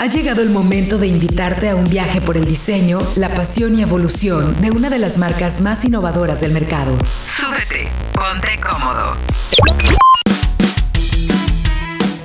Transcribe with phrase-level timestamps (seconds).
[0.00, 3.82] Ha llegado el momento de invitarte a un viaje por el diseño, la pasión y
[3.82, 6.96] evolución de una de las marcas más innovadoras del mercado.
[7.26, 9.14] Súbete, ponte cómodo.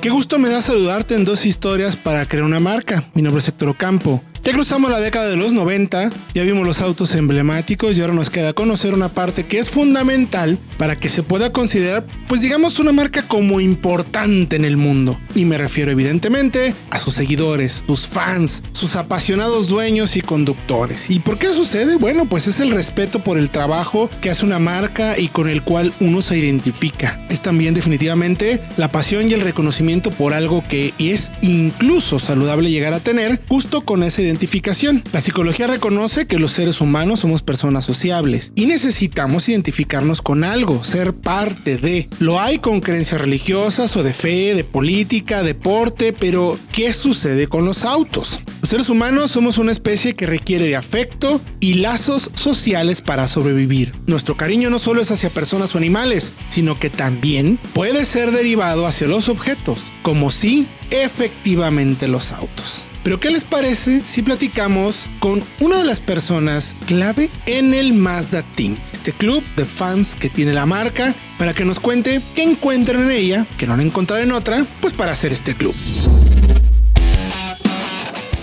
[0.00, 3.04] Qué gusto me da saludarte en dos historias para crear una marca.
[3.12, 4.22] Mi nombre es Héctor Ocampo.
[4.46, 8.30] Ya cruzamos la década de los 90, ya vimos los autos emblemáticos y ahora nos
[8.30, 12.92] queda conocer una parte que es fundamental para que se pueda considerar, pues digamos, una
[12.92, 15.18] marca como importante en el mundo.
[15.34, 21.10] Y me refiero evidentemente a sus seguidores, sus fans, sus apasionados dueños y conductores.
[21.10, 21.96] ¿Y por qué sucede?
[21.96, 25.62] Bueno, pues es el respeto por el trabajo que hace una marca y con el
[25.62, 27.20] cual uno se identifica.
[27.30, 32.92] Es también definitivamente la pasión y el reconocimiento por algo que es incluso saludable llegar
[32.92, 35.02] a tener justo con esa identidad identificación.
[35.12, 40.84] La psicología reconoce que los seres humanos somos personas sociables y necesitamos identificarnos con algo,
[40.84, 42.08] ser parte de.
[42.18, 47.64] Lo hay con creencias religiosas o de fe, de política, deporte, pero ¿qué sucede con
[47.64, 48.40] los autos?
[48.66, 53.92] Los seres humanos somos una especie que requiere de afecto y lazos sociales para sobrevivir.
[54.08, 58.84] Nuestro cariño no solo es hacia personas o animales, sino que también puede ser derivado
[58.84, 62.88] hacia los objetos, como si efectivamente los autos.
[63.04, 68.42] Pero ¿qué les parece si platicamos con una de las personas clave en el Mazda
[68.56, 68.76] Team?
[68.92, 73.10] Este club de fans que tiene la marca para que nos cuente qué encuentran en
[73.12, 75.72] ella, que no han encontrado en otra, pues para hacer este club.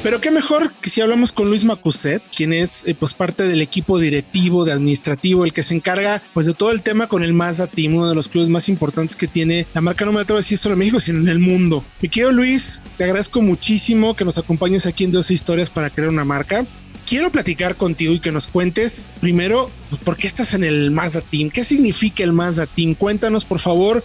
[0.04, 3.62] Pero qué mejor que si hablamos con Luis Macuset, quien es eh, pues parte del
[3.62, 7.32] equipo directivo, de administrativo, el que se encarga pues de todo el tema con el
[7.32, 10.40] Mazda Team, uno de los clubes más importantes que tiene la marca, no me atrevo
[10.40, 11.86] a decir solo en México, sino en el mundo.
[12.02, 16.10] Mi querido Luis, te agradezco muchísimo que nos acompañes aquí en Dos Historias para crear
[16.10, 16.68] una marca
[17.06, 21.22] quiero platicar contigo y que nos cuentes primero pues, por qué estás en el Mazda
[21.22, 22.96] Team, qué significa el Mazda Team.
[22.96, 24.04] Cuéntanos, por favor,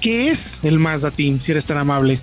[0.00, 2.20] qué es el Mazda Team, si eres tan amable.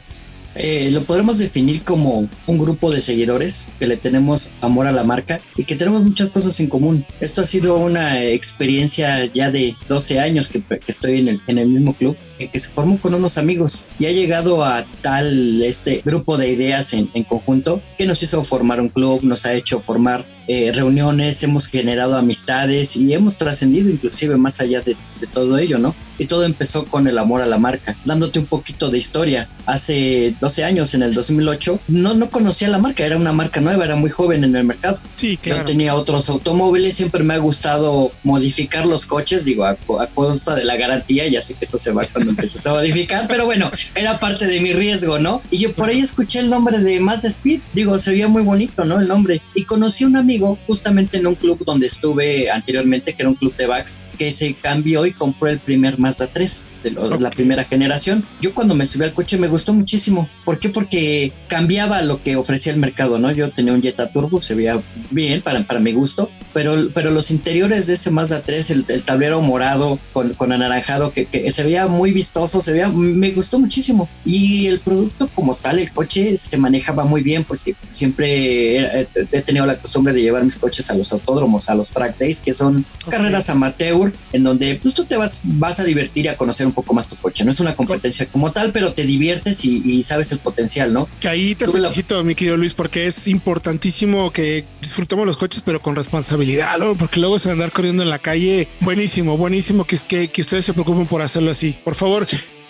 [0.56, 5.04] Eh, lo podremos definir como un grupo de seguidores que le tenemos amor a la
[5.04, 7.06] marca y que tenemos muchas cosas en común.
[7.20, 11.70] Esto ha sido una experiencia ya de 12 años que, estoy en el, en el,
[11.70, 16.02] mismo club, eh, que se formó con unos amigos y ha llegado a tal este
[16.06, 19.80] grupo de ideas en, en conjunto que nos hizo formar un club, nos ha hecho
[19.80, 25.58] formar eh, reuniones, hemos generado amistades y hemos trascendido inclusive más allá de, de todo
[25.58, 25.96] ello, ¿no?
[26.18, 27.98] Y todo empezó con el amor a la marca.
[28.04, 32.80] Dándote un poquito de historia, hace 12 años, en el 2008, no, no conocía la
[32.80, 35.02] marca, era una marca nueva, era muy joven en el mercado.
[35.16, 35.62] Sí, claro.
[35.62, 39.76] Yo tenía otros automóviles, siempre me ha gustado modificar los coches, digo, a,
[40.14, 43.46] costa de la garantía, ya sé que eso se va cuando empieces a modificar, pero
[43.46, 45.42] bueno, era parte de mi riesgo, ¿no?
[45.50, 48.86] Y yo por ahí escuché el nombre de Mazda Speed, digo, se veía muy bonito,
[48.86, 49.00] ¿no?
[49.00, 49.42] El nombre.
[49.56, 53.36] Y conocí a un amigo justamente en un club donde estuve anteriormente, que era un
[53.36, 57.64] club de backs, que se cambió y compró el primer Mazda 3 de, la primera
[57.64, 58.26] generación.
[58.42, 60.30] Yo cuando me subí al coche me gustó muchísimo.
[60.46, 60.70] ¿Por qué?
[60.70, 63.32] Porque cambiaba lo que ofrecía el mercado, ¿no?
[63.32, 67.32] Yo tenía un Jetta Turbo, se veía bien para, para mi gusto, pero, pero los
[67.32, 71.88] interiores de ese Mazda 3, el, tablero morado con, con anaranjado, que, que, se veía
[71.88, 74.10] muy vistoso, se veía, me gustó muchísimo.
[74.26, 79.42] Y el producto como tal, el coche se manejaba muy bien porque siempre he, he
[79.42, 82.54] tenido la costumbre de llevar mis coches a los autódromos, a los track days, que
[82.54, 86.68] son carreras amateur en donde pues, tú te vas, vas a divertir y a conocer
[86.68, 87.44] un poco más tu coche.
[87.44, 91.08] No es una competencia como tal, pero te diviertes y, sabes el potencial, ¿no?
[91.20, 95.82] Que ahí te felicito, mi querido Luis, porque es importantísimo que disfrutemos los coches, pero
[95.82, 96.98] con responsabilidad, ¿no?
[96.98, 100.74] Porque luego se andar corriendo en la calle, buenísimo, buenísimo que, que, que ustedes se
[100.74, 101.78] preocupen por hacerlo así.
[101.84, 102.26] Por favor,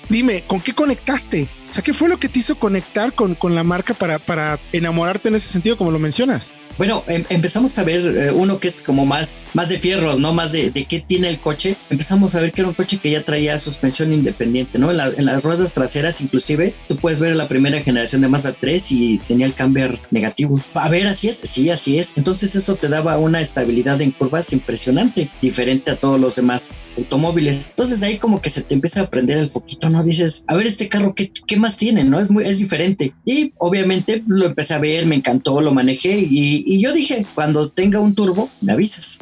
[0.10, 1.50] dime, ¿con qué conectaste?
[1.70, 4.60] O sea, ¿qué fue lo que te hizo conectar con, con la marca para, para
[4.72, 6.54] enamorarte en ese sentido, como lo mencionas?
[6.78, 10.34] Bueno, em, empezamos a ver eh, uno que es como más, más de fierro, ¿no?
[10.34, 11.76] Más de, de, qué tiene el coche.
[11.90, 14.90] Empezamos a ver que era un coche que ya traía suspensión independiente, ¿no?
[14.92, 19.18] En, las ruedas traseras, inclusive, tú puedes ver la primera generación de Mazda 3 y
[19.28, 20.60] tenía el camber negativo.
[20.74, 22.14] A ver, así es, sí, así es.
[22.16, 27.70] Entonces eso te daba una estabilidad en curvas impresionante, diferente a todos los demás automóviles.
[27.70, 30.04] Entonces ahí como que se te empieza a prender el foquito, ¿no?
[30.04, 32.04] Dices, a ver, este carro, ¿qué, qué más tiene?
[32.04, 32.20] ¿No?
[32.20, 33.14] Es muy, es diferente.
[33.26, 37.70] Y obviamente lo empecé a ver, me encantó, lo manejé y y, yo dije, cuando
[37.70, 39.20] tenga un turbo, me avisas.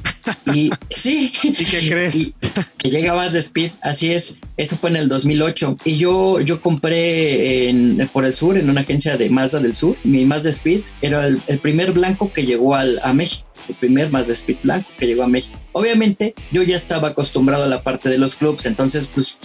[0.53, 1.31] Y sí.
[1.43, 2.33] ¿Y qué crees?
[2.77, 4.35] que llega más de Speed, así es.
[4.57, 5.77] Eso fue en el 2008.
[5.85, 9.97] Y yo, yo compré en, por el sur, en una agencia de Mazda del Sur.
[10.03, 14.33] Mi Mazda Speed era el, primer blanco que llegó al, a México el primer Mazda
[14.33, 15.57] Speed blanco que llegó a México.
[15.73, 19.37] Obviamente yo ya estaba acostumbrado a la parte de los clubs, entonces pues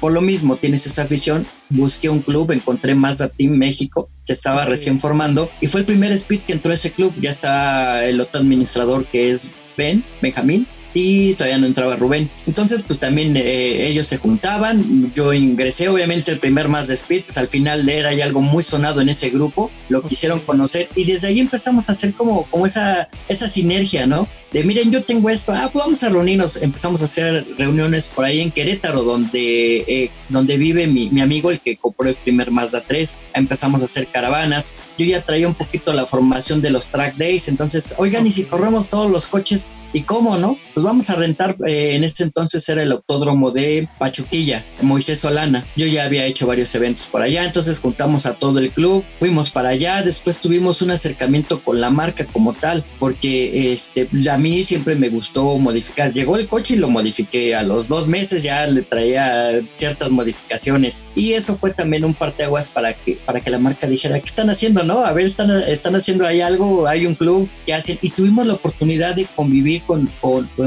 [0.00, 4.64] por lo mismo tienes esa afición, busqué un club, encontré Mazda Team México, se estaba
[4.64, 8.20] recién formando y fue el primer Speed que entró a ese club, ya está el
[8.20, 12.30] otro administrador que es Ben, Benjamín, y todavía no entraba Rubén.
[12.46, 15.12] Entonces, pues también eh, ellos se juntaban.
[15.14, 18.62] Yo ingresé, obviamente, el primer más de Speed, pues al final era ya algo muy
[18.62, 22.64] sonado en ese grupo lo quisieron conocer y desde ahí empezamos a hacer como, como
[22.64, 24.28] esa, esa sinergia, ¿no?
[24.52, 26.56] De miren, yo tengo esto, ah, pues vamos a reunirnos.
[26.56, 31.52] Empezamos a hacer reuniones por ahí en Querétaro, donde, eh, donde vive mi, mi, amigo,
[31.52, 33.18] el que compró el primer Mazda 3.
[33.34, 34.74] Empezamos a hacer caravanas.
[34.98, 38.44] Yo ya traía un poquito la formación de los track days, entonces, oigan, y si
[38.44, 40.58] corremos todos los coches, ¿y cómo no?
[40.74, 45.66] Pues vamos a rentar, eh, en este entonces era el autódromo de Pachuquilla, Moisés Solana.
[45.76, 49.50] Yo ya había hecho varios eventos por allá, entonces juntamos a todo el club, fuimos
[49.50, 54.62] para allá, después tuvimos un acercamiento con la marca como tal, porque este, a mí
[54.62, 56.12] siempre me gustó modificar.
[56.12, 57.54] Llegó el coche y lo modifiqué.
[57.54, 61.04] A los dos meses ya le traía ciertas modificaciones.
[61.14, 64.50] Y eso fue también un parteaguas para que, para que la marca dijera, ¿qué están
[64.50, 64.82] haciendo?
[64.82, 67.98] No, a ver, están, están haciendo ahí algo, hay un club que hacen.
[68.02, 70.10] Y tuvimos la oportunidad de convivir con,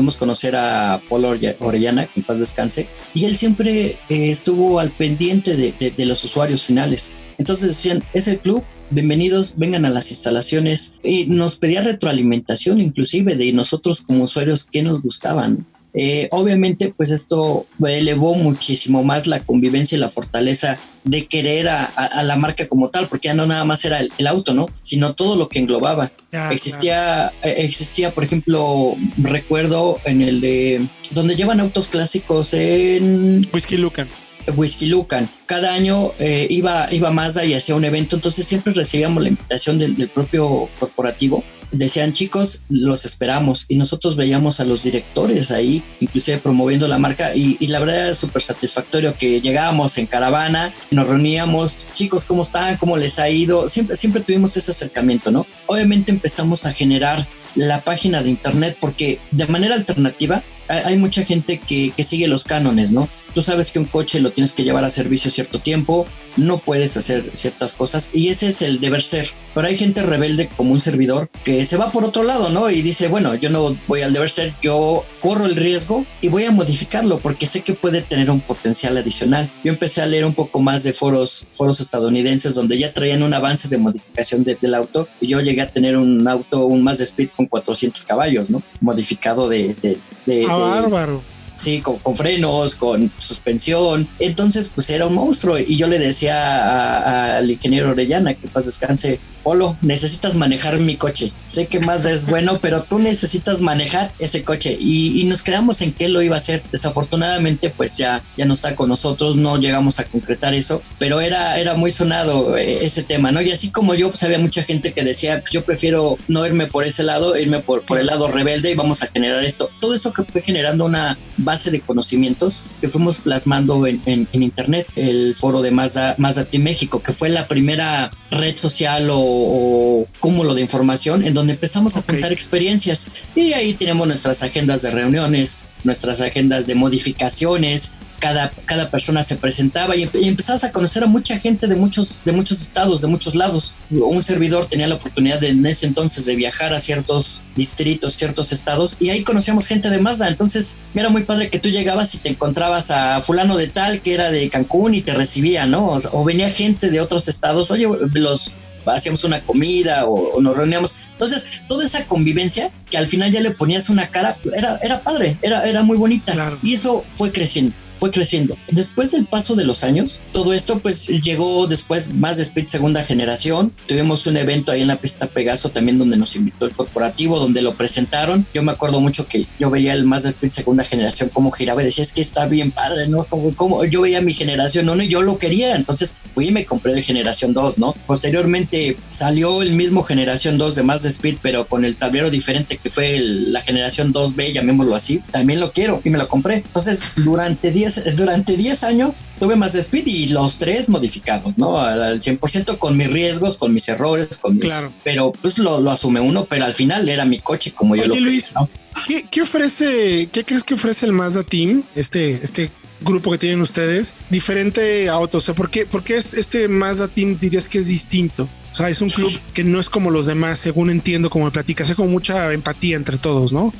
[0.04, 2.90] podemos conocer a Polo Orellana, que en paz descanse.
[3.14, 7.14] Y él siempre eh, estuvo al pendiente de, de, de los usuarios finales.
[7.38, 10.96] Entonces decían, es el club, bienvenidos, vengan a las instalaciones.
[11.04, 15.66] Y nos pedía retroalimentación inclusive de nosotros como usuarios que nos gustaban.
[15.94, 21.86] Eh, obviamente, pues esto elevó muchísimo más la convivencia y la fortaleza de querer a,
[21.86, 24.68] a, la marca como tal, porque ya no nada más era el, el auto, ¿no?
[24.82, 26.12] Sino todo lo que englobaba.
[26.52, 27.58] Existía, claro.
[27.58, 34.08] existía, por ejemplo, recuerdo en el de donde llevan autos clásicos en Whisky Lucan.
[34.56, 35.30] Whisky Lucan.
[35.46, 39.78] Cada año eh, iba, iba Mazda y hacía un evento, entonces siempre recibíamos la invitación
[39.78, 41.44] del, del, propio corporativo.
[41.74, 43.66] Decían, chicos, los esperamos.
[43.68, 47.36] Y nosotros veíamos a los directores ahí, inclusive promoviendo la marca.
[47.36, 52.44] Y, y la verdad era súper satisfactorio que llegábamos en caravana, nos reuníamos, chicos, ¿cómo
[52.44, 52.78] están?
[52.78, 53.68] ¿Cómo les ha ido?
[53.68, 55.46] Siempre, siempre tuvimos ese acercamiento, ¿no?
[55.66, 61.60] Obviamente empezamos a generar la página de internet porque de manera alternativa hay mucha gente
[61.60, 63.10] que, que, sigue los cánones, ¿no?
[63.34, 66.06] Tú sabes que un coche lo tienes que llevar a servicio cierto tiempo,
[66.38, 69.28] no puedes hacer ciertas cosas y ese es el deber ser.
[69.54, 72.70] Pero hay gente rebelde como un servidor que se va por otro lado, ¿no?
[72.70, 76.46] Y dice, bueno, yo no voy al deber ser, yo corro el riesgo y voy
[76.46, 79.50] a modificarlo porque sé que puede tener un potencial adicional.
[79.64, 83.34] Yo empecé a leer un poco más de foros, foros estadounidenses donde ya traían un
[83.34, 87.00] avance de modificación de, del auto y yo llegué a tener un auto, un más
[87.00, 88.62] de speed 400 caballos, ¿no?
[88.82, 91.22] Modificado de, de, de Ah, bárbaro.
[91.56, 94.08] Sí, con, con, frenos, con suspensión.
[94.20, 95.58] Entonces, pues era un monstruo.
[95.60, 101.32] Y yo le decía al ingeniero Orellana, que paz descanse, Polo, necesitas manejar mi coche.
[101.48, 104.76] Sé que Mazda es bueno, pero tú necesitas manejar ese coche.
[104.80, 106.64] Y, y, nos quedamos en que lo iba a hacer.
[106.72, 111.60] Desafortunadamente, pues ya, ya no está con nosotros, no llegamos a concretar eso, pero era,
[111.60, 113.42] era muy sonado eh, ese tema, ¿no?
[113.42, 116.68] Y así como yo, pues había mucha gente que decía, pues, yo prefiero no irme
[116.68, 119.70] por ese lado, irme por, por el lado rebelde y vamos a generar esto.
[119.82, 124.44] Todo eso que fue generando una base de conocimientos que fuimos plasmando en, en, en
[124.44, 129.34] internet, el foro de Mazda, Mazda Team México, que fue la primera red social o
[129.64, 133.10] o cúmulo de información en donde empezamos a contar experiencias.
[133.36, 137.94] Y ahí tenemos nuestras agendas de reuniones, nuestras agendas de modificaciones,
[138.24, 142.24] cada, cada persona se presentaba y, y empezabas a conocer a mucha gente de muchos,
[142.24, 143.76] de muchos estados, de muchos lados.
[143.92, 148.54] Un servidor tenía la oportunidad de, en ese entonces de viajar a ciertos distritos, ciertos
[148.54, 150.30] estados y ahí conocíamos gente de Mazda.
[150.30, 154.14] Entonces era muy padre que tú llegabas y te encontrabas a fulano de tal que
[154.14, 155.88] era de Cancún y te recibía, ¿no?
[155.88, 158.54] O, o venía gente de otros estados, oye, los
[158.86, 160.96] hacíamos una comida o, o, nos reuníamos.
[161.12, 165.38] Entonces, toda esa convivencia que al final ya le ponías una cara, era, era padre,
[165.42, 166.32] era, era muy bonita.
[166.32, 166.58] Claro.
[166.64, 168.58] Y eso fue creciendo fue creciendo.
[168.70, 173.04] Después del paso de los años, todo esto pues llegó después más de Speed segunda
[173.04, 173.74] generación.
[173.88, 177.62] Tuvimos un evento ahí en la pista Pegaso también donde nos invitó el corporativo, donde
[177.62, 178.46] lo presentaron.
[178.54, 181.82] Yo me acuerdo mucho que yo veía el más de Speed segunda generación como giraba
[181.82, 183.24] y decía, es que está bien padre, ¿no?
[183.26, 185.76] Como, como yo veía mi generación 1 y yo lo quería.
[185.76, 187.94] Entonces fui y me compré el generación 2, ¿no?
[188.08, 192.78] Posteriormente salió el mismo generación 2 de más de Speed, pero con el tablero diferente
[192.78, 195.22] que fue el, la generación 2B, llamémoslo así.
[195.32, 196.58] También lo quiero y me lo compré.
[196.58, 197.83] Entonces durante 10
[198.16, 201.78] durante 10 años tuve más de speed y los tres modificados, ¿no?
[201.78, 204.66] Al 100% con mis riesgos, con mis errores, con mis...
[204.66, 204.94] Claro.
[205.04, 208.16] Pero pues lo, lo, asume uno, pero al final era mi coche como yo lo
[208.16, 208.70] Luis, quería, ¿no?
[209.08, 212.72] ¿qué, ¿qué, ofrece, qué crees que ofrece el Mazda Team, este, este
[213.02, 215.44] grupo que tienen ustedes, diferente a otros?
[215.44, 218.50] O sea, ¿por qué, por qué es este Mazda Team dirías que es distinto?
[218.74, 221.52] O sea, es un club que no es como los demás, según entiendo, como me
[221.52, 223.72] platicas, hay como mucha empatía entre todos, ¿no?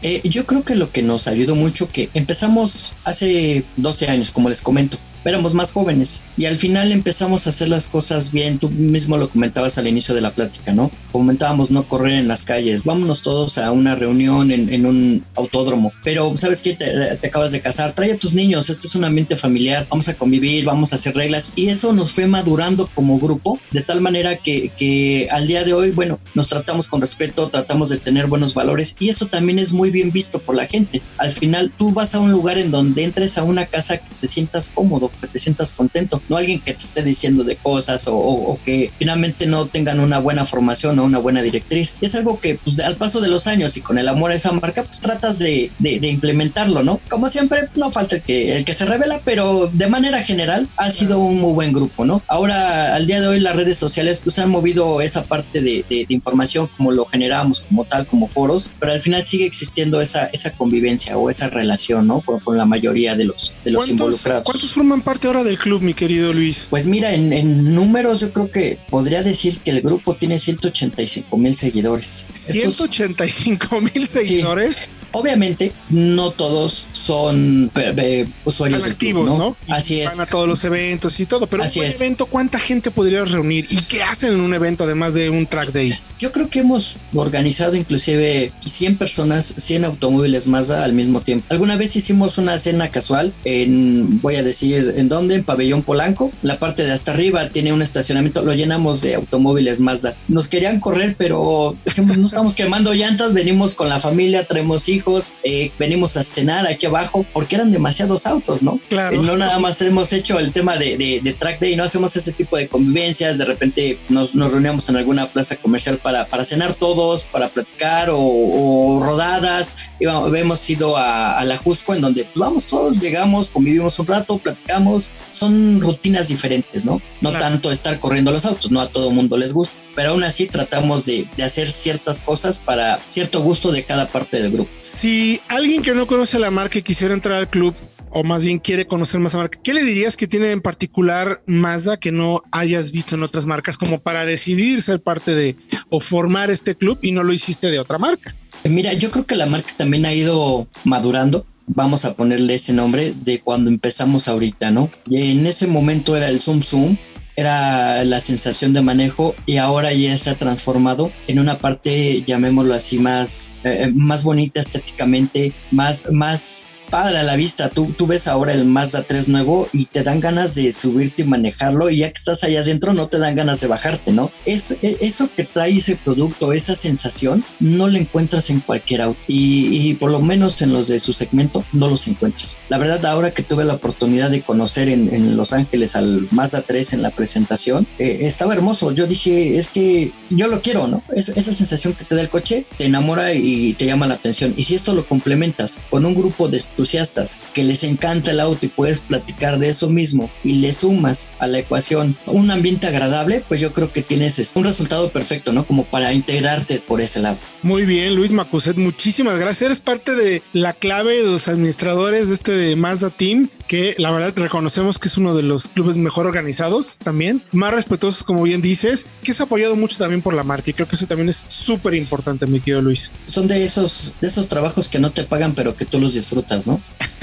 [0.00, 4.48] Eh, yo creo que lo que nos ayudó mucho, que empezamos hace 12 años, como
[4.48, 8.58] les comento, éramos más jóvenes y al final empezamos a hacer las cosas bien.
[8.58, 10.90] Tú mismo lo comentabas al inicio de la plática, ¿no?
[11.12, 16.36] Comentábamos no correr en las calles, vámonos todos a una reunión en, un autódromo, pero
[16.36, 16.74] ¿sabes qué?
[16.74, 20.14] Te, acabas de casar, trae a tus niños, este es un ambiente familiar, vamos a
[20.14, 24.36] convivir, vamos a hacer reglas y eso nos fue madurando como grupo de tal manera
[24.36, 28.54] que, que al día de hoy, bueno, nos tratamos con respeto, tratamos de tener buenos
[28.54, 31.02] valores y eso también es muy bien visto por la gente.
[31.18, 34.26] Al final tú vas a un lugar en donde entres a una casa que te
[34.26, 38.58] sientas cómodo, que te sientas contento, no alguien que te esté diciendo de cosas o,
[38.64, 41.96] que finalmente no tengan una buena formación o una buena directriz.
[42.00, 44.52] Es algo que pues, al paso de los años y con el amor a esa
[44.52, 47.00] marca, pues tratas de, de, implementarlo, ¿no?
[47.08, 50.90] Como siempre, no falta el que, el que se revela, pero de manera general ha
[50.90, 52.22] sido un muy buen grupo, ¿no?
[52.28, 56.06] Ahora, al día de hoy, las redes sociales pues han movido esa parte de, de
[56.08, 60.52] información como lo generamos como tal, como foros, pero al final sigue existiendo esa, esa
[60.56, 62.20] convivencia o esa relación, ¿no?
[62.20, 64.44] Con, la mayoría de los, de los involucrados.
[64.44, 66.66] ¿Cuántos forman parte ahora del club, mi querido Luis?
[66.70, 71.36] Pues mira, en, en números yo creo que podría decir que el grupo tiene 185
[71.36, 72.26] mil seguidores.
[72.32, 74.88] 185 mil seguidores.
[75.12, 79.56] Obviamente, no todos son eh, usuarios activos, ¿no?
[79.68, 80.16] Así es.
[80.16, 83.66] Van a todos los eventos y todo, pero un evento, ¿cuánta gente podría reunir?
[83.70, 85.94] ¿Y qué hacen en un evento además de un track day?
[86.18, 91.46] Yo creo que hemos organizado inclusive 100 personas, 100 automóviles más al mismo tiempo.
[91.50, 95.34] Alguna vez hicimos una cena casual en, voy a decir, ¿en dónde?
[95.34, 96.30] En Pabellón Polanco.
[96.42, 100.16] La parte de hasta arriba tiene un estacionamiento, lo llenamos de automóviles Mazda.
[100.28, 101.76] Nos querían correr, pero
[102.16, 105.01] no estamos quemando llantas, venimos con la familia, traemos hijos
[105.42, 108.80] eh, venimos a cenar aquí abajo, porque eran demasiados autos, ¿no?
[108.88, 109.22] Claro.
[109.22, 112.56] no nada más hemos hecho el tema de, de, track day, no hacemos ese tipo
[112.56, 117.24] de convivencias, de repente nos, nos reunimos en alguna plaza comercial para, para cenar todos,
[117.24, 119.92] para platicar o, rodadas.
[120.00, 125.12] hemos ido a, la Jusco en donde pues, vamos todos, llegamos, convivimos un rato, platicamos.
[125.30, 127.00] Son rutinas diferentes, ¿no?
[127.20, 130.46] No tanto estar corriendo los autos, no a todo mundo les gusta, pero aún así
[130.46, 134.70] tratamos de, de hacer ciertas cosas para cierto gusto de cada parte del grupo.
[134.92, 137.74] Si alguien que no conoce la marca y quisiera entrar al club,
[138.10, 141.40] o más bien quiere conocer más la marca, ¿qué le dirías que tiene en particular
[141.46, 145.56] Mazda que no hayas visto en otras marcas como para decidir ser parte de
[145.88, 148.36] o formar este club y no lo hiciste de otra marca?
[148.64, 151.46] Mira, yo creo que la marca también ha ido madurando.
[151.66, 154.90] Vamos a ponerle ese nombre de cuando empezamos ahorita, ¿no?
[155.10, 156.96] En ese momento era el Zoom Zoom,
[157.36, 162.74] era la sensación de manejo y ahora ya se ha transformado en una parte, llamémoslo
[162.74, 167.70] así, más, eh, más bonita estéticamente, más, más padre a la vista.
[167.70, 171.24] Tú, tú ves ahora el Mazda 3 nuevo y te dan ganas de subirte y
[171.24, 174.30] manejarlo y ya que estás allá adentro no te dan ganas de bajarte, ¿no?
[174.44, 179.18] Es, e, eso que trae ese producto, esa sensación, no la encuentras en cualquier auto
[179.26, 182.58] y, por lo menos en los de su segmento no los encuentras.
[182.68, 186.92] La verdad, ahora que tuve la oportunidad de conocer en, Los Ángeles al Mazda 3
[186.92, 188.92] en la presentación, eh, estaba hermoso.
[188.92, 191.02] Yo dije, es que yo lo quiero, ¿no?
[191.16, 194.52] Es, esa sensación que te da el coche te enamora y te llama la atención.
[194.58, 198.66] Y si esto lo complementas con un grupo de entusiastas que les encanta el auto
[198.66, 203.44] y puedes platicar de eso mismo y le sumas a la ecuación un ambiente agradable,
[203.46, 205.64] pues yo creo que tienes este, un resultado perfecto, ¿no?
[205.64, 207.38] Como para integrarte por ese lado.
[207.62, 209.62] Muy bien, Luis Macuset, muchísimas gracias.
[209.62, 214.10] Eres parte de la clave de los administradores de este de Mazda Team, que la
[214.10, 218.60] verdad reconocemos que es uno de los clubes mejor organizados también, más respetuosos, como bien
[218.60, 221.42] dices, que es apoyado mucho también por la marca y creo que eso también es
[221.48, 223.12] súper importante, mi querido Luis.
[223.24, 226.66] Son de esos, de esos trabajos que no te pagan, pero que tú los disfrutas,
[226.66, 226.82] ¿no?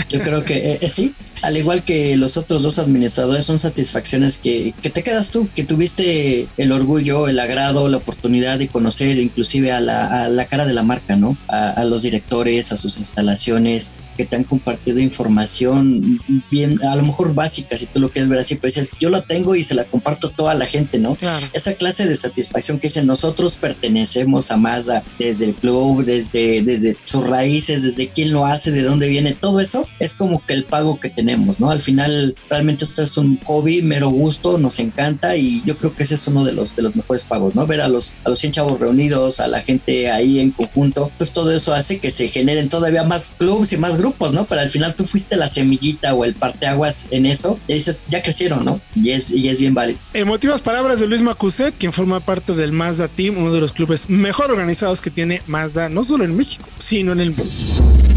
[0.10, 1.13] Yo creo que eh, eh, sí,
[1.44, 6.48] al igual que los otros dos administradores, son satisfacciones que, te quedas tú, que tuviste
[6.58, 11.15] el orgullo, el agrado, la oportunidad de conocer inclusive a la, cara de la marca,
[11.15, 11.38] ¿no?
[11.48, 16.19] A, los directores, a sus instalaciones, que te han compartido información
[16.51, 19.21] bien, a lo mejor básica, si tú lo quieres ver así, pues dices, yo la
[19.21, 21.17] tengo y se la comparto a toda la gente, ¿no?
[21.53, 26.97] Esa clase de satisfacción que dicen, nosotros pertenecemos a Mazda desde el club, desde, desde
[27.05, 30.65] sus raíces, desde quién lo hace, de dónde viene, todo eso es como que el
[30.65, 31.71] pago que tenemos, ¿no?
[31.71, 36.03] Al final, realmente esto es un hobby, mero gusto, nos encanta y yo creo que
[36.03, 37.65] ese es uno de los, de los mejores pagos, ¿no?
[37.65, 41.31] Ver a los, a los 100 chavos reunidos, a la gente ahí en conjunto, pues
[41.31, 44.46] todo eso hace que se generen todavía más clubs y más grupos, ¿no?
[44.46, 48.22] Pero al final tú fuiste la semillita o el parteaguas en eso y dices, ya
[48.22, 48.82] crecieron, ¿no?
[48.96, 50.00] Y es, y es bien válido.
[50.13, 54.10] Emotivas palabras de Luis Macuset, quien forma parte del Mazda Team, uno de los clubes
[54.10, 58.09] mejor organizados que tiene Mazda, no solo en México, sino en el mundo.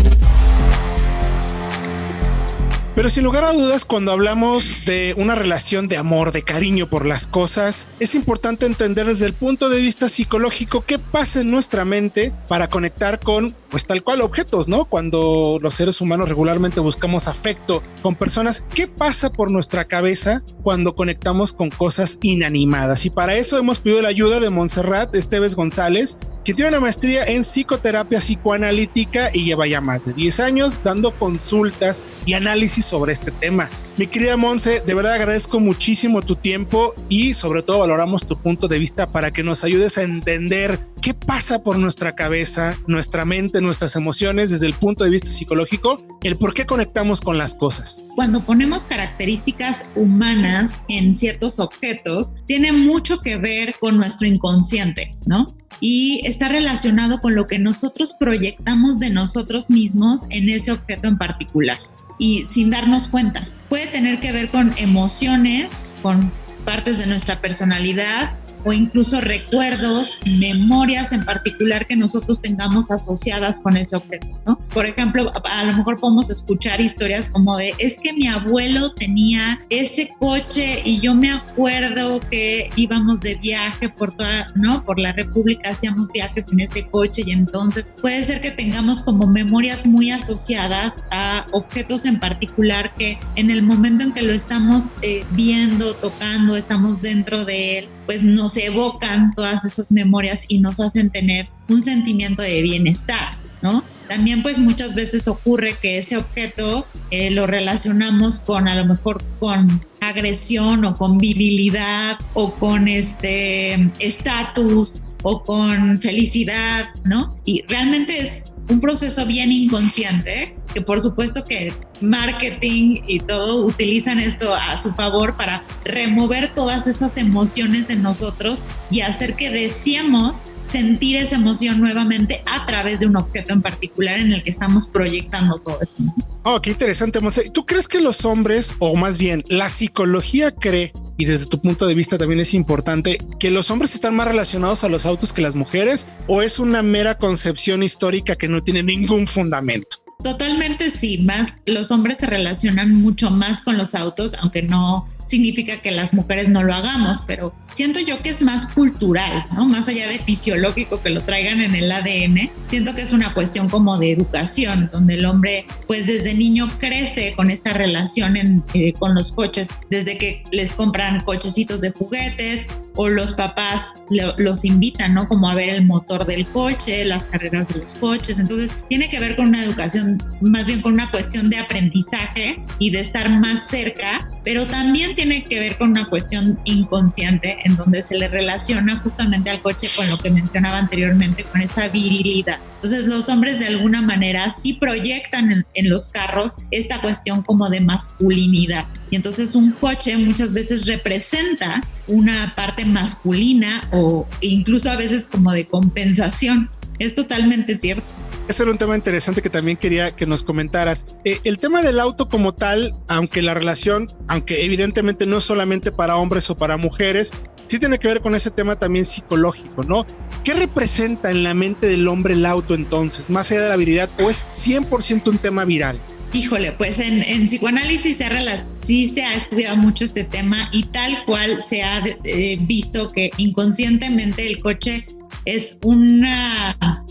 [2.95, 7.07] Pero sin lugar a dudas, cuando hablamos de una relación de amor, de cariño por
[7.07, 11.87] las cosas, es importante entender desde el punto de vista psicológico qué pasa en nuestra
[11.87, 14.85] mente para conectar con, pues tal cual, objetos, ¿no?
[14.85, 20.95] Cuando los seres humanos regularmente buscamos afecto con personas, ¿qué pasa por nuestra cabeza cuando
[20.95, 23.07] conectamos con cosas inanimadas?
[23.07, 27.25] Y para eso hemos pedido la ayuda de Montserrat Esteves González, quien tiene una maestría
[27.25, 33.13] en psicoterapia psicoanalítica y lleva ya más de 10 años dando consultas y análisis sobre
[33.13, 33.71] este tema.
[33.99, 38.67] Mi querida Monse, de verdad agradezco muchísimo tu tiempo y sobre todo valoramos tu punto
[38.67, 43.61] de vista para que nos ayudes a entender qué pasa por nuestra cabeza, nuestra mente,
[43.61, 48.05] nuestras emociones desde el punto de vista psicológico, el por qué conectamos con las cosas.
[48.15, 55.55] Cuando ponemos características humanas en ciertos objetos, tiene mucho que ver con nuestro inconsciente, ¿no?
[55.83, 61.19] Y está relacionado con lo que nosotros proyectamos de nosotros mismos en ese objeto en
[61.19, 61.79] particular
[62.19, 63.49] y sin darnos cuenta.
[63.69, 66.31] Puede tener que ver con emociones, con
[66.65, 68.33] partes de nuestra personalidad,
[68.65, 74.59] o incluso recuerdos, memorias en particular que nosotros tengamos asociadas con ese objeto, ¿no?
[74.73, 79.61] Por ejemplo, a lo mejor podemos escuchar historias como de, es que mi abuelo tenía
[79.71, 84.85] ese coche y yo me acuerdo que íbamos de viaje por toda, ¿no?
[84.85, 89.27] Por la República, hacíamos viajes en este coche y entonces puede ser que tengamos como
[89.27, 94.95] memorias muy asociadas a objetos en particular que en el momento en que lo estamos
[95.03, 100.81] eh, viendo, tocando, estamos dentro de él, pues nos evocan todas esas memorias y nos
[100.81, 103.83] hacen tener un sentimiento de bienestar, ¿no?
[104.07, 109.25] También pues muchas veces ocurre que ese objeto eh, lo relacionamos con a lo mejor
[109.39, 117.39] con agresión o con virilidad o con este estatus o con felicidad, ¿no?
[117.47, 124.19] Y realmente es un proceso bien inconsciente que por supuesto que marketing y todo utilizan
[124.19, 130.49] esto a su favor para remover todas esas emociones en nosotros y hacer que deseemos
[130.69, 134.87] sentir esa emoción nuevamente a través de un objeto en particular en el que estamos
[134.87, 135.99] proyectando todo eso.
[136.45, 137.51] Oh, qué interesante, Monse.
[137.51, 141.87] ¿Tú crees que los hombres, o más bien la psicología cree, y desde tu punto
[141.87, 145.43] de vista también es importante, que los hombres están más relacionados a los autos que
[145.43, 150.02] las mujeres, o es una mera concepción histórica que no tiene ningún fundamento?
[150.23, 155.81] Totalmente sí, más los hombres se relacionan mucho más con los autos, aunque no significa
[155.81, 159.65] que las mujeres no lo hagamos, pero siento yo que es más cultural, ¿no?
[159.65, 163.71] Más allá de fisiológico que lo traigan en el ADN, siento que es una cuestión
[163.71, 169.15] como de educación, donde el hombre pues desde niño crece con esta relación eh, con
[169.15, 173.95] los coches, desde que les compran cochecitos de juguetes o los papás
[174.37, 175.29] los invitan, ¿no?
[175.29, 178.39] Como a ver el motor del coche, las carreras de los coches.
[178.39, 182.91] Entonces, tiene que ver con una educación, más bien con una cuestión de aprendizaje y
[182.91, 188.03] de estar más cerca pero también tiene que ver con una cuestión inconsciente en donde
[188.03, 192.59] se le relaciona justamente al coche con lo que mencionaba anteriormente, con esta virilidad.
[192.77, 197.81] Entonces los hombres de alguna manera sí proyectan en, los carros esta cuestión como de
[197.81, 198.87] masculinidad.
[199.11, 205.53] Y entonces un coche muchas veces representa una parte masculina o incluso a veces como
[205.53, 206.71] de compensación.
[206.99, 208.22] Es totalmente cierto.
[208.49, 211.07] Eso era un tema interesante que también quería que nos comentaras.
[211.25, 215.93] Eh, el tema del auto como tal, aunque la relación, aunque evidentemente no es solamente
[215.93, 217.33] para hombres o para mujeres,
[217.67, 220.07] sí tiene que ver con ese tema también psicológico, ¿no?
[220.45, 224.11] ¿Qué representa en la mente del hombre el auto entonces, más allá de la habilidad,
[224.19, 225.97] o es 100% un tema viral?
[226.35, 228.27] Híjole, pues en, psicoanálisis se
[228.73, 233.31] sí se ha estudiado mucho este tema y tal cual se ha eh, visto que
[233.37, 235.07] inconscientemente el coche
[235.45, 237.02] es una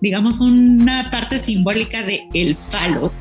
[0.00, 3.12] digamos, una parte simbólica de el falo.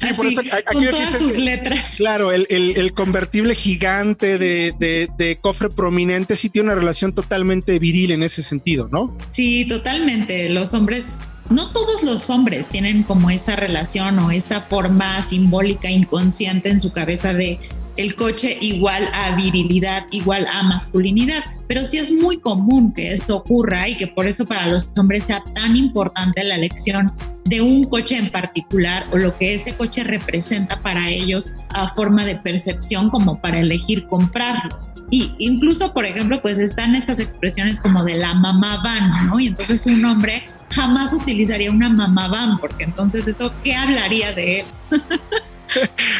[0.00, 1.94] Sí, por eso, con todas sus letras.
[1.96, 8.42] Claro, el, convertible gigante de, cofre prominente sí tiene una relación totalmente viril en ese
[8.42, 9.16] sentido, ¿no?
[9.30, 10.48] Sí, totalmente.
[10.50, 16.70] Los hombres, no todos los hombres tienen como esta relación o esta forma simbólica inconsciente
[16.70, 17.58] en su cabeza de
[18.00, 21.42] el coche igual a virilidad, igual a masculinidad.
[21.68, 25.24] Pero sí es muy común que esto ocurra y que por eso para los hombres
[25.24, 27.12] sea tan importante la elección
[27.44, 32.24] de un coche en particular o lo que ese coche representa para ellos a forma
[32.24, 34.78] de percepción como para elegir comprarlo.
[35.10, 39.40] Y incluso, por ejemplo, pues están estas expresiones como de la mamá van, ¿no?
[39.40, 44.60] Y entonces un hombre jamás utilizaría una mamá van, porque entonces eso, ¿qué hablaría de
[44.60, 44.66] él?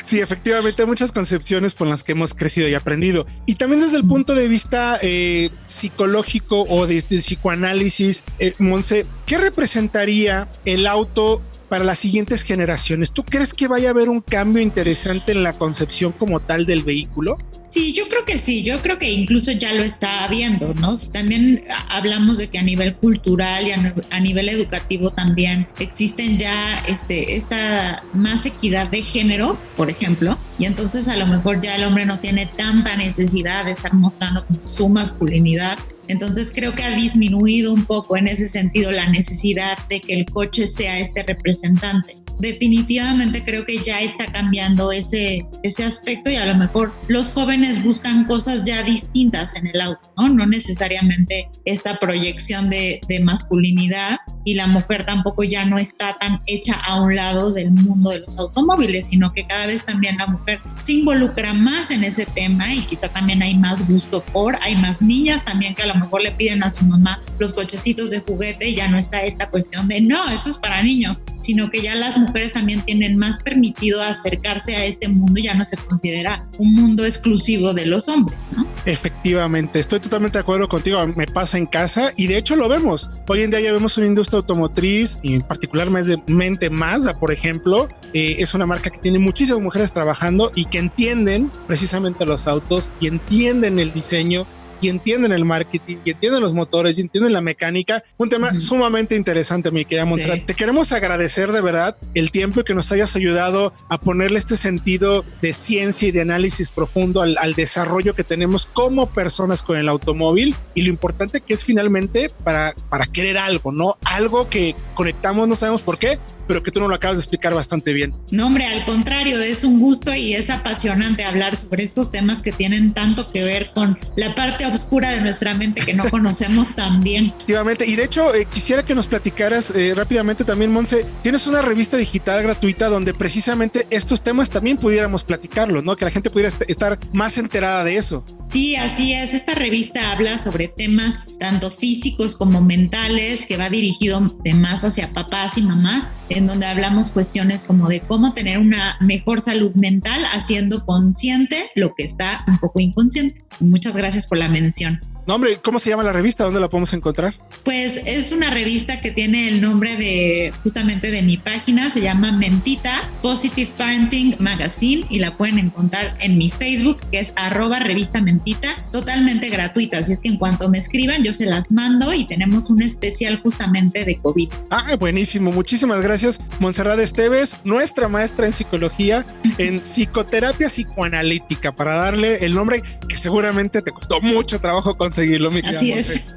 [0.05, 3.27] sí, efectivamente, muchas concepciones por las que hemos crecido y aprendido.
[3.47, 9.39] Y también desde el punto de vista eh, psicológico o de, psicoanálisis, eh, Monse, ¿qué
[9.39, 13.13] representaría el auto para las siguientes generaciones?
[13.13, 16.83] ¿Tú crees que vaya a haber un cambio interesante en la concepción como tal del
[16.83, 17.39] vehículo?
[17.71, 20.97] Sí, yo creo que sí, yo creo que incluso ya lo está habiendo, ¿no?
[21.13, 27.37] también hablamos de que a nivel cultural y a, nivel educativo también existen ya este,
[27.37, 32.07] esta más equidad de género, por ejemplo, y entonces a lo mejor ya el hombre
[32.07, 35.79] no tiene tanta necesidad de estar mostrando como su masculinidad
[36.11, 40.27] entonces creo que ha disminuido un poco en ese sentido la necesidad de que el
[40.27, 46.47] coche sea este representante definitivamente creo que ya está cambiando ese, ese aspecto y a
[46.47, 50.29] lo mejor los jóvenes buscan cosas ya distintas en el auto, ¿no?
[50.29, 56.41] No necesariamente esta proyección de, de masculinidad y la mujer tampoco ya no está tan
[56.47, 60.27] hecha a un lado del mundo de los automóviles, sino que cada vez también la
[60.27, 64.77] mujer se involucra más en ese tema y quizá también hay más gusto por, hay
[64.77, 68.21] más niñas también que a lo mejor le piden a su mamá los cochecitos de
[68.21, 71.83] juguete y ya no está esta cuestión de no, eso es para niños, sino que
[71.83, 76.47] ya las mujeres también tienen más permitido acercarse a este mundo, ya no se considera
[76.59, 78.51] un mundo exclusivo de los hombres.
[78.85, 83.11] Efectivamente, estoy totalmente de acuerdo contigo, me pasa en casa y de hecho lo vemos.
[83.27, 88.55] Hoy en día ya vemos una industria automotriz y particularmente Mazda, por ejemplo, eh, es
[88.55, 93.79] una marca que tiene muchísimas mujeres trabajando y que entienden precisamente los autos y entienden
[93.79, 94.47] el diseño
[94.81, 98.03] y entienden el marketing y entienden los motores y entienden la mecánica.
[98.17, 100.47] Un tema sumamente interesante, mi querida Montserrat.
[100.47, 105.25] Te queremos agradecer de verdad el tiempo que nos hayas ayudado a ponerle este sentido
[105.43, 109.89] de ciencia y de análisis profundo al, al desarrollo que tenemos como personas con el
[109.89, 113.97] automóvil y lo importante que es finalmente para, para querer algo, ¿no?
[114.05, 116.19] Algo que conectamos, no sabemos por qué,
[116.51, 118.13] pero que tú no lo acabas de explicar bastante bien.
[118.33, 122.51] No, hombre, al contrario, es un gusto y es apasionante hablar sobre estos temas que
[122.51, 127.03] tienen tanto que ver con la parte oscura de nuestra mente que no conocemos tan
[127.03, 127.27] bien.
[127.27, 131.63] Efectivamente, y de hecho eh, quisiera que nos platicaras eh, rápidamente también, Monse, tienes una
[131.63, 135.95] revista digital gratuita donde precisamente estos temas también pudiéramos platicarlos, ¿no?
[135.95, 138.25] Que la gente pudiera estar más enterada de eso.
[138.51, 139.33] Sí, así es.
[139.33, 145.13] Esta revista habla sobre temas tanto físicos como mentales, que va dirigido de más hacia
[145.13, 146.11] papás y mamás,
[146.41, 151.95] en donde hablamos cuestiones como de cómo tener una mejor salud mental haciendo consciente lo
[151.95, 153.45] que está un poco inconsciente.
[153.61, 155.01] Muchas gracias por la mención.
[155.27, 156.45] No, hombre, ¿cómo se llama la revista?
[156.45, 157.35] ¿Dónde la podemos encontrar?
[157.65, 162.33] Pues es una revista que tiene el nombre de justamente de mi página, se llama
[162.33, 162.91] Mentita
[163.23, 168.69] Positive Parenting Magazine y la pueden encontrar en mi Facebook, que es arroba revista Mentita,
[168.91, 169.99] totalmente gratuita.
[169.99, 173.41] Así es que en cuanto me escriban, yo se las mando y tenemos un especial
[173.43, 174.49] justamente de COVID.
[174.71, 175.53] Ah, buenísimo.
[175.53, 179.27] Muchísimas gracias, Monserrat Esteves, nuestra maestra en psicología,
[179.59, 183.50] en psicoterapia psicoanalítica, para darle el nombre que seguramente
[183.83, 186.27] te costó mucho trabajo con conseguirlo, mi Así es.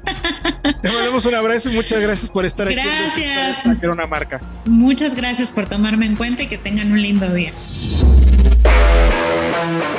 [0.82, 2.76] Te mandamos un abrazo y muchas gracias por estar aquí.
[2.76, 3.64] Gracias.
[3.82, 4.40] una marca.
[4.64, 7.52] Muchas gracias por tomarme en cuenta y que tengan un lindo día.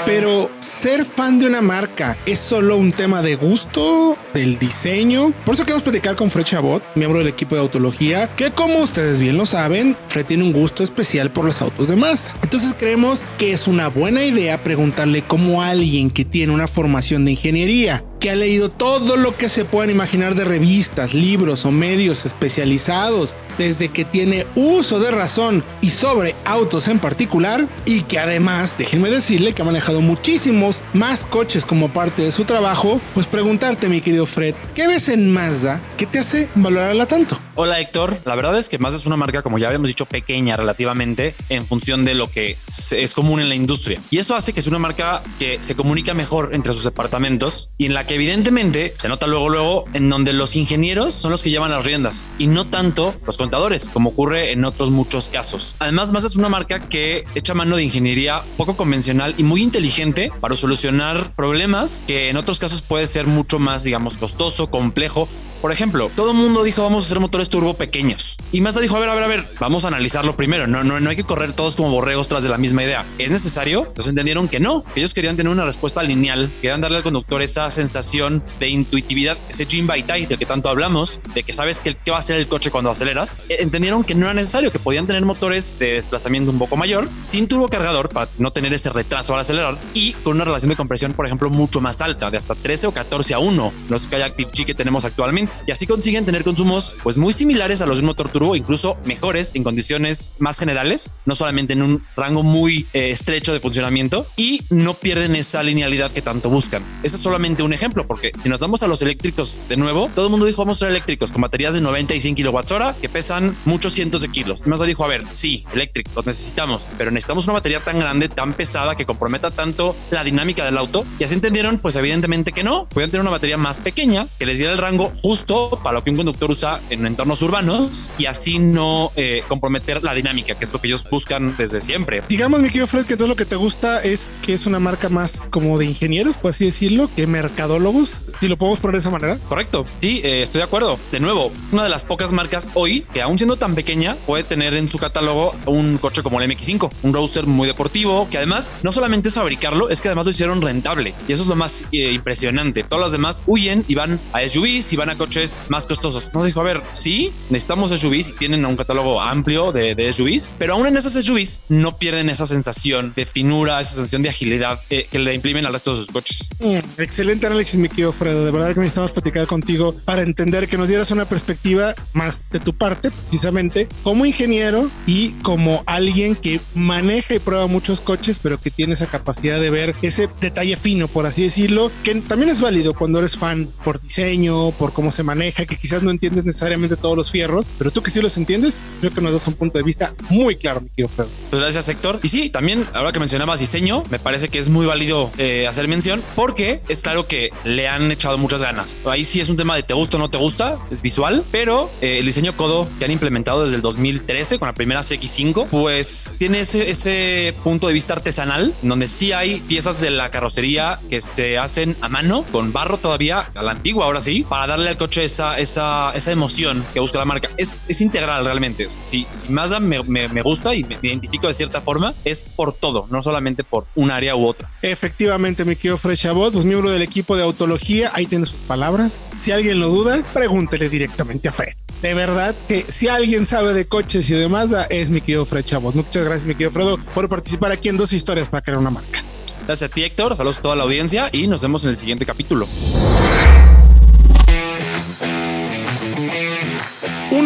[0.06, 0.51] Pero
[0.86, 5.34] ser fan de una marca es solo un tema de gusto, del diseño.
[5.43, 9.19] Por eso queremos platicar con Fred Chabot, miembro del equipo de autología, que como ustedes
[9.19, 12.32] bien lo saben, Fred tiene un gusto especial por los autos de más.
[12.43, 17.32] Entonces creemos que es una buena idea preguntarle cómo alguien que tiene una formación de
[17.32, 22.25] ingeniería que ha leído todo lo que se puedan imaginar de revistas, libros o medios
[22.25, 28.78] especializados, desde que tiene uso de razón y sobre autos en particular, y que además,
[28.78, 33.89] déjenme decirle que ha manejado muchísimos más coches como parte de su trabajo, pues preguntarte,
[33.89, 37.39] mi querido Fred, ¿qué ves en Mazda que te hace valorarla tanto?
[37.56, 40.58] Hola Héctor, la verdad es que Mazda es una marca, como ya habíamos dicho, pequeña
[40.58, 42.58] relativamente en función de lo que
[42.91, 44.01] es común en la industria.
[44.12, 47.86] Y eso hace que es una marca que se comunica mejor entre sus departamentos y
[47.86, 51.50] en la que evidentemente se nota luego, luego, en donde los ingenieros son los que
[51.50, 55.76] llevan las riendas y no tanto los contadores, como ocurre en otros muchos casos.
[55.80, 60.32] Además, Mazda es una marca que echa mano de ingeniería poco convencional y muy inteligente
[60.39, 65.28] para solucionar problemas que en otros casos puede ser mucho más, digamos, costoso, complejo
[65.65, 68.95] por ejemplo, todo el mundo dijo vamos a hacer motores turbo pequeños y Mazda dijo
[68.95, 70.67] a ver, a ver, a ver, vamos a analizarlo primero.
[70.67, 73.06] No, no, no hay que correr todos como borregos tras de la misma idea.
[73.17, 73.80] ¿Es necesario?
[73.80, 74.86] Entonces entendieron que no.
[74.95, 79.65] Ellos querían tener una respuesta lineal, querían darle al conductor esa sensación de intuitividad, ese
[79.65, 82.47] Jim by del que tanto hablamos, de que sabes que, qué va a hacer el
[82.47, 83.39] coche cuando aceleras.
[83.49, 87.10] E, entendieron que no era necesario, que podían tener motores de desplazamiento un poco mayor,
[87.19, 90.75] sin turbo cargador para no tener ese retraso al acelerar y con una relación de
[90.75, 94.32] compresión, por ejemplo, mucho más alta, de hasta 13 o 14 a 1, los Kayak
[94.32, 95.55] Active G que tenemos actualmente.
[95.65, 98.98] Y así consiguen tener consumos pues muy similares a los de un motor turbo, incluso
[99.06, 104.26] mejores en condiciones más generales, no solamente en un rango muy eh, estrecho de funcionamiento
[104.38, 106.84] y no pierden esa linealidad que tanto buscan.
[107.04, 110.26] Ese es solamente un ejemplo, porque si nos damos a los eléctricos de nuevo, todo
[110.26, 112.96] el mundo dijo vamos a ser eléctricos con baterías de 90 y 100 kilowatts hora
[113.02, 114.65] que pesan muchos cientos de kilos.
[114.65, 118.54] Mazda dijo, a ver, sí, eléctricos, los necesitamos, pero necesitamos una batería tan grande, tan
[118.54, 121.06] pesada que comprometa tanto la dinámica del auto.
[121.20, 124.60] Y así entendieron, pues evidentemente que no, podían tener una batería más pequeña que les
[124.60, 128.58] diera el rango justo para lo que un conductor usa en entornos urbanos y así
[128.58, 132.24] no eh, comprometer la dinámica, que es lo que ellos buscan desde siempre.
[132.28, 135.10] Digamos, mi querido Fred, que todo lo que te gusta es que es una marca
[135.10, 139.12] más como de ingenieros, por así decirlo, que mercadólogos, si lo podemos poner de esa
[139.12, 139.38] manera.
[139.48, 140.98] Correcto, sí, eh, estoy de acuerdo.
[141.12, 144.74] De nuevo, una de las pocas marcas hoy que aún siendo tan pequeña puede tener
[144.74, 148.92] en su catálogo un coche como el MX5, un roadster muy deportivo, que además no
[148.92, 151.14] solamente es fabricarlo, es que además lo hicieron rentable.
[151.28, 152.84] Y eso es lo más eh, impresionante.
[152.84, 155.25] Todas las demás huyen y van a SUVs y van a coches
[155.70, 156.32] más costosos.
[156.34, 160.50] No dijo, a ver, sí, necesitamos SUVs y tienen un catálogo amplio de, de SUVs,
[160.58, 164.80] pero aún en esas SUVs no pierden esa sensación de finura, esa sensación de agilidad
[164.90, 166.50] eh, que le imprimen al resto de sus coches.
[166.60, 168.46] Mm, excelente análisis, mi querido Fredo.
[168.46, 172.60] De verdad que necesitamos platicar contigo para entender que nos dieras una perspectiva más de
[172.60, 178.60] tu parte, precisamente, como ingeniero y como alguien que maneja y prueba muchos coches, pero
[178.60, 182.62] que tiene esa capacidad de ver ese detalle fino, por así decirlo, que también es
[182.62, 186.95] válido cuando eres fan por diseño, por cómo se maneja, que quizás no entiendes necesariamente
[186.95, 189.78] todos los fierros, pero tú que sí los entiendes, creo que nos das un punto
[189.78, 191.30] de vista muy claro, mi querido Fredo.
[191.49, 192.19] Pues gracias, Héctor.
[192.23, 195.88] Y sí, también, ahora que mencionabas diseño, me parece que es muy válido eh, hacer
[195.88, 199.01] mención porque es claro que le han echado muchas ganas.
[199.06, 201.89] Ahí sí es un tema de te gusta o no te gusta, es visual, pero
[202.01, 206.34] eh, el diseño codo que han implementado desde el 2013 con la primera CX5, pues
[206.38, 211.21] tiene ese, ese punto de vista artesanal, donde sí hay piezas de la carrocería que
[211.21, 214.97] se hacen a mano, con barro todavía, a la antigua ahora sí, para darle al
[215.06, 217.48] coche esa, esa, esa emoción que busca la marca.
[217.58, 218.89] Es, es integral realmente.
[218.98, 222.74] Si, si Mazda me, me, me gusta y me identifico de cierta forma, es por
[222.74, 224.68] todo, no solamente por un área u otra.
[224.82, 229.28] Efectivamente, mi querido Fred Chabot, pues miembro del equipo de autología, ahí tiene sus palabras.
[229.38, 231.76] Si alguien lo duda, pregúntele directamente a Fred.
[232.02, 235.65] De verdad que si alguien sabe de coches y de Mazda, es mi querido Fred
[235.65, 235.94] Chabot.
[235.94, 239.20] Muchas gracias, mi querido Fredo, por participar aquí en dos historias para crear una marca.
[239.68, 240.36] Gracias a ti, Héctor.
[240.36, 242.68] Saludos a toda la audiencia y nos vemos en el siguiente capítulo.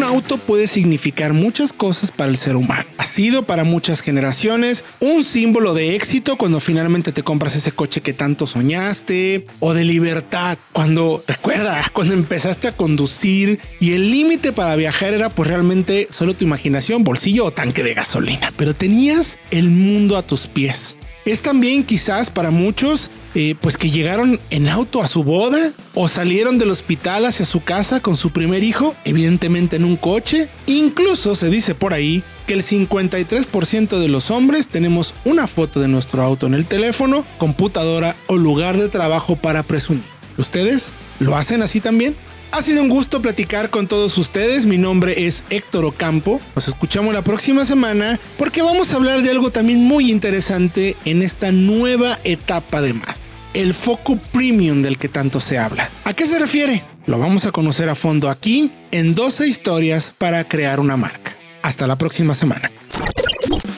[0.10, 2.84] Auto puede significar muchas cosas para el ser humano.
[2.98, 8.02] Ha sido para muchas generaciones un símbolo de éxito cuando finalmente te compras ese coche
[8.02, 14.52] que tanto soñaste o de libertad cuando recuerda cuando empezaste a conducir y el límite
[14.52, 19.39] para viajar era pues realmente solo tu imaginación, bolsillo o tanque de gasolina, pero tenías
[19.52, 20.99] el mundo a tus pies.
[21.30, 26.08] Es también quizás para muchos eh, pues que llegaron en auto a su boda o
[26.08, 30.50] salieron del hospital hacia su casa con su primer hijo, evidentemente en un coche.
[30.65, 35.88] Incluso se dice por ahí que el 53% de los hombres tenemos una foto de
[35.88, 40.02] nuestro auto en el teléfono, computadora o lugar de trabajo para presumir.
[40.39, 42.15] ¿Ustedes lo hacen así también?
[42.52, 44.66] Ha sido un gusto platicar con todos ustedes.
[44.66, 46.42] Mi nombre es Héctor Ocampo.
[46.56, 51.22] Nos escuchamos la próxima semana porque vamos a hablar de algo también muy interesante en
[51.22, 53.30] esta nueva etapa de Mazda.
[53.54, 55.90] El foco premium del que tanto se habla.
[56.06, 56.84] ¿A qué se refiere?
[57.06, 61.36] Lo vamos a conocer a fondo aquí en 12 historias para crear una marca.
[61.62, 62.72] Hasta la próxima semana.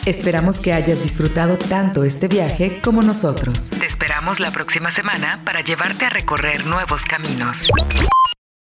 [0.06, 3.70] Esperamos que hayas disfrutado tanto este viaje como nosotros.
[3.70, 7.68] Te esperamos la próxima semana para llevarte a recorrer nuevos caminos.